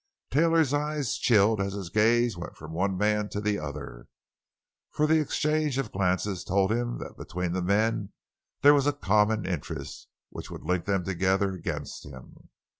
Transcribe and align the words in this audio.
Taylor's 0.31 0.73
eyes 0.73 1.15
chilled 1.15 1.61
as 1.61 1.73
his 1.73 1.91
gaze 1.91 2.35
went 2.35 2.57
from 2.57 2.73
one 2.73 2.97
man 2.97 3.29
to 3.29 3.39
the 3.39 3.59
other, 3.59 4.07
for 4.89 5.05
the 5.05 5.19
exchange 5.19 5.77
of 5.77 5.91
glances 5.91 6.43
told 6.43 6.71
him 6.71 6.97
that 6.97 7.17
between 7.17 7.51
the 7.51 7.61
men 7.61 8.11
there 8.63 8.73
was 8.73 8.87
a 8.87 8.93
common 8.93 9.45
interest, 9.45 10.07
which 10.31 10.49
would 10.49 10.63
link 10.63 10.85
them 10.85 11.03
together 11.03 11.53
against 11.53 12.03
him. 12.07 12.49